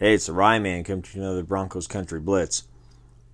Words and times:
Hey, 0.00 0.14
it's 0.14 0.26
the 0.26 0.32
Rye 0.32 0.60
Man 0.60 0.84
coming 0.84 1.02
to 1.02 1.18
another 1.18 1.42
Broncos 1.42 1.88
Country 1.88 2.20
Blitz. 2.20 2.68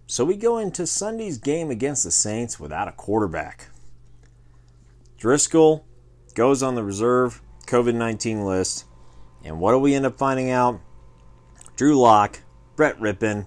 So 0.07 0.25
we 0.25 0.35
go 0.35 0.57
into 0.57 0.87
Sunday's 0.87 1.37
game 1.37 1.71
against 1.71 2.05
the 2.05 2.11
Saints 2.11 2.59
without 2.59 2.89
a 2.89 2.93
quarterback. 2.93 3.69
Driskel 5.21 5.83
goes 6.35 6.63
on 6.63 6.75
the 6.75 6.83
reserve 6.83 7.43
COVID 7.67 7.95
19 7.95 8.47
list. 8.47 8.87
And 9.45 9.61
what 9.61 9.73
do 9.73 9.79
we 9.79 9.95
end 9.95 10.07
up 10.07 10.17
finding 10.17 10.51
out? 10.51 10.81
Drew 11.77 12.01
Lock, 12.01 12.41
Brett 12.77 12.99
Rypien, 12.99 13.45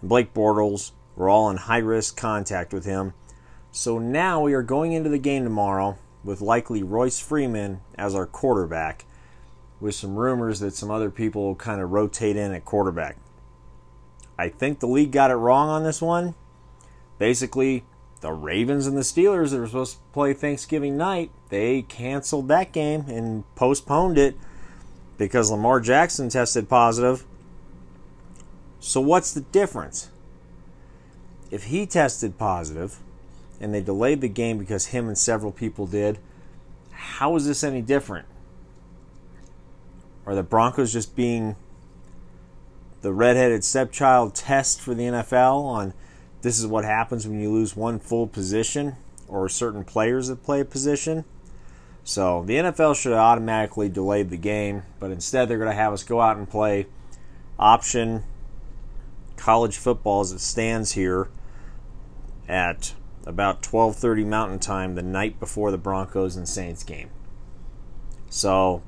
and 0.00 0.08
Blake 0.08 0.34
Bortles 0.34 0.90
were 1.14 1.28
all 1.28 1.48
in 1.50 1.58
high 1.58 1.78
risk 1.78 2.16
contact 2.16 2.72
with 2.72 2.84
him. 2.84 3.14
So 3.70 4.00
now 4.00 4.40
we 4.40 4.54
are 4.54 4.62
going 4.64 4.90
into 4.90 5.08
the 5.08 5.18
game 5.18 5.44
tomorrow 5.44 5.98
with 6.24 6.40
likely 6.40 6.82
Royce 6.82 7.20
Freeman 7.20 7.82
as 7.96 8.16
our 8.16 8.26
quarterback 8.26 9.04
with 9.80 9.94
some 9.94 10.16
rumors 10.16 10.60
that 10.60 10.74
some 10.74 10.90
other 10.90 11.10
people 11.10 11.54
kind 11.54 11.80
of 11.80 11.90
rotate 11.90 12.36
in 12.36 12.52
at 12.52 12.64
quarterback. 12.64 13.16
I 14.38 14.48
think 14.48 14.80
the 14.80 14.86
league 14.86 15.12
got 15.12 15.30
it 15.30 15.34
wrong 15.34 15.68
on 15.68 15.84
this 15.84 16.00
one. 16.00 16.34
Basically, 17.18 17.84
the 18.20 18.32
Ravens 18.32 18.86
and 18.86 18.96
the 18.96 19.02
Steelers 19.02 19.50
that 19.50 19.58
were 19.58 19.66
supposed 19.66 19.94
to 19.94 20.02
play 20.12 20.34
Thanksgiving 20.34 20.96
night, 20.96 21.30
they 21.48 21.82
canceled 21.82 22.48
that 22.48 22.72
game 22.72 23.04
and 23.08 23.44
postponed 23.54 24.18
it 24.18 24.36
because 25.18 25.50
Lamar 25.50 25.80
Jackson 25.80 26.28
tested 26.28 26.68
positive. 26.68 27.24
So, 28.80 29.00
what's 29.00 29.32
the 29.32 29.40
difference? 29.40 30.10
If 31.50 31.64
he 31.64 31.86
tested 31.86 32.38
positive 32.38 32.98
and 33.60 33.72
they 33.72 33.80
delayed 33.80 34.20
the 34.20 34.28
game 34.28 34.58
because 34.58 34.86
him 34.86 35.08
and 35.08 35.16
several 35.16 35.52
people 35.52 35.86
did, 35.86 36.18
how 36.90 37.36
is 37.36 37.46
this 37.46 37.64
any 37.64 37.82
different? 37.82 38.26
Are 40.26 40.34
the 40.34 40.42
Broncos 40.42 40.92
just 40.92 41.14
being 41.14 41.56
the 43.02 43.12
redheaded 43.12 43.62
stepchild 43.62 44.34
test 44.34 44.80
for 44.80 44.94
the 44.94 45.04
NFL 45.04 45.62
on 45.64 45.94
this 46.42 46.58
is 46.58 46.66
what 46.66 46.84
happens 46.84 47.26
when 47.26 47.40
you 47.40 47.50
lose 47.50 47.76
one 47.76 47.98
full 47.98 48.26
position 48.26 48.96
or 49.28 49.48
certain 49.48 49.84
players 49.84 50.28
that 50.28 50.42
play 50.42 50.60
a 50.60 50.64
position? 50.64 51.24
So 52.04 52.44
the 52.44 52.54
NFL 52.54 53.00
should 53.00 53.12
have 53.12 53.20
automatically 53.20 53.88
delayed 53.88 54.30
the 54.30 54.36
game, 54.36 54.82
but 55.00 55.10
instead 55.10 55.48
they're 55.48 55.58
going 55.58 55.70
to 55.70 55.76
have 55.76 55.92
us 55.92 56.04
go 56.04 56.20
out 56.20 56.36
and 56.36 56.48
play 56.48 56.86
option 57.58 58.22
college 59.36 59.76
football 59.76 60.20
as 60.20 60.32
it 60.32 60.40
stands 60.40 60.92
here 60.92 61.28
at 62.48 62.94
about 63.26 63.62
12:30 63.62 64.24
Mountain 64.24 64.58
Time 64.60 64.94
the 64.94 65.02
night 65.02 65.40
before 65.40 65.70
the 65.70 65.78
Broncos 65.78 66.36
and 66.36 66.48
Saints 66.48 66.84
game. 66.84 67.10
So 68.30 68.82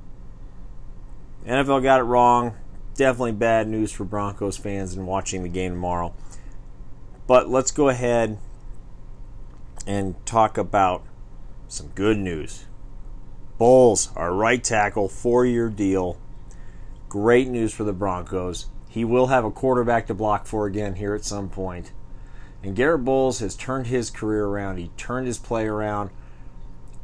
NFL 1.48 1.82
got 1.82 2.00
it 2.00 2.04
wrong. 2.04 2.54
Definitely 2.94 3.32
bad 3.32 3.68
news 3.68 3.90
for 3.90 4.04
Broncos 4.04 4.58
fans 4.58 4.94
and 4.94 5.06
watching 5.06 5.42
the 5.42 5.48
game 5.48 5.72
tomorrow. 5.72 6.14
But 7.26 7.48
let's 7.48 7.70
go 7.70 7.88
ahead 7.88 8.36
and 9.86 10.14
talk 10.26 10.58
about 10.58 11.06
some 11.66 11.88
good 11.94 12.18
news. 12.18 12.66
Bolles, 13.56 14.10
our 14.14 14.34
right 14.34 14.62
tackle, 14.62 15.08
four 15.08 15.46
year 15.46 15.70
deal. 15.70 16.18
Great 17.08 17.48
news 17.48 17.72
for 17.72 17.84
the 17.84 17.94
Broncos. 17.94 18.66
He 18.90 19.02
will 19.02 19.28
have 19.28 19.46
a 19.46 19.50
quarterback 19.50 20.06
to 20.08 20.14
block 20.14 20.44
for 20.44 20.66
again 20.66 20.96
here 20.96 21.14
at 21.14 21.24
some 21.24 21.48
point. 21.48 21.92
And 22.62 22.76
Garrett 22.76 23.06
Bolles 23.06 23.38
has 23.38 23.56
turned 23.56 23.86
his 23.86 24.10
career 24.10 24.44
around. 24.44 24.76
He 24.76 24.90
turned 24.98 25.26
his 25.26 25.38
play 25.38 25.66
around. 25.66 26.10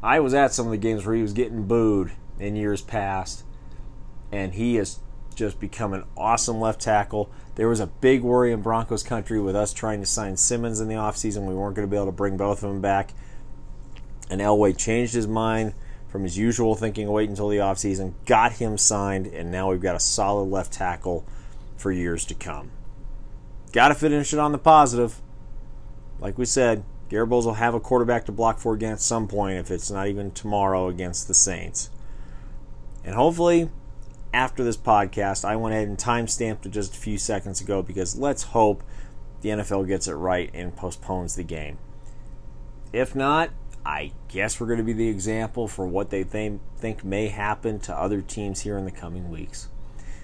I 0.02 0.20
was 0.20 0.34
at 0.34 0.52
some 0.52 0.66
of 0.66 0.72
the 0.72 0.76
games 0.76 1.06
where 1.06 1.16
he 1.16 1.22
was 1.22 1.32
getting 1.32 1.66
booed 1.66 2.12
in 2.38 2.56
years 2.56 2.82
past 2.82 3.44
and 4.34 4.54
he 4.54 4.74
has 4.74 4.98
just 5.36 5.60
become 5.60 5.92
an 5.92 6.04
awesome 6.16 6.60
left 6.60 6.80
tackle. 6.80 7.30
There 7.54 7.68
was 7.68 7.78
a 7.78 7.86
big 7.86 8.22
worry 8.22 8.52
in 8.52 8.62
Broncos 8.62 9.04
country 9.04 9.40
with 9.40 9.54
us 9.54 9.72
trying 9.72 10.00
to 10.00 10.06
sign 10.06 10.36
Simmons 10.36 10.80
in 10.80 10.88
the 10.88 10.96
offseason. 10.96 11.46
We 11.46 11.54
weren't 11.54 11.76
going 11.76 11.86
to 11.86 11.90
be 11.90 11.96
able 11.96 12.06
to 12.06 12.12
bring 12.12 12.36
both 12.36 12.64
of 12.64 12.68
them 12.68 12.80
back. 12.80 13.12
And 14.28 14.40
Elway 14.40 14.76
changed 14.76 15.14
his 15.14 15.28
mind 15.28 15.74
from 16.08 16.24
his 16.24 16.36
usual 16.36 16.74
thinking, 16.74 17.08
wait 17.08 17.28
until 17.28 17.48
the 17.48 17.58
offseason, 17.58 18.14
got 18.26 18.54
him 18.54 18.76
signed, 18.76 19.28
and 19.28 19.52
now 19.52 19.70
we've 19.70 19.80
got 19.80 19.94
a 19.96 20.00
solid 20.00 20.44
left 20.44 20.72
tackle 20.72 21.24
for 21.76 21.92
years 21.92 22.24
to 22.26 22.34
come. 22.34 22.70
Got 23.72 23.88
to 23.88 23.94
finish 23.94 24.32
it 24.32 24.38
on 24.38 24.52
the 24.52 24.58
positive. 24.58 25.20
Like 26.18 26.38
we 26.38 26.44
said, 26.44 26.84
Bolles 27.08 27.46
will 27.46 27.54
have 27.54 27.74
a 27.74 27.80
quarterback 27.80 28.24
to 28.26 28.32
block 28.32 28.58
for 28.58 28.74
again 28.74 28.94
at 28.94 29.00
some 29.00 29.28
point 29.28 29.58
if 29.58 29.70
it's 29.70 29.90
not 29.90 30.08
even 30.08 30.32
tomorrow 30.32 30.88
against 30.88 31.28
the 31.28 31.34
Saints. 31.34 31.90
And 33.04 33.14
hopefully, 33.14 33.70
after 34.34 34.64
this 34.64 34.76
podcast, 34.76 35.44
I 35.44 35.54
went 35.54 35.74
ahead 35.74 35.86
and 35.86 35.98
time 35.98 36.26
stamped 36.26 36.66
it 36.66 36.70
just 36.70 36.94
a 36.94 36.98
few 36.98 37.18
seconds 37.18 37.60
ago 37.60 37.82
because 37.82 38.18
let's 38.18 38.42
hope 38.42 38.82
the 39.40 39.50
NFL 39.50 39.86
gets 39.86 40.08
it 40.08 40.14
right 40.14 40.50
and 40.52 40.74
postpones 40.74 41.36
the 41.36 41.44
game. 41.44 41.78
If 42.92 43.14
not, 43.14 43.50
I 43.86 44.10
guess 44.28 44.58
we're 44.58 44.66
going 44.66 44.78
to 44.78 44.84
be 44.84 44.92
the 44.92 45.08
example 45.08 45.68
for 45.68 45.86
what 45.86 46.10
they 46.10 46.24
think, 46.24 46.60
think 46.76 47.04
may 47.04 47.28
happen 47.28 47.78
to 47.80 47.94
other 47.94 48.20
teams 48.20 48.62
here 48.62 48.76
in 48.76 48.84
the 48.84 48.90
coming 48.90 49.30
weeks. 49.30 49.68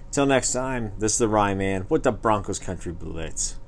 Until 0.06 0.26
next 0.26 0.52
time, 0.52 0.92
this 0.98 1.12
is 1.12 1.18
the 1.18 1.28
Rye 1.28 1.54
Man 1.54 1.86
with 1.88 2.02
the 2.02 2.10
Broncos 2.10 2.58
Country 2.58 2.92
Blitz. 2.92 3.59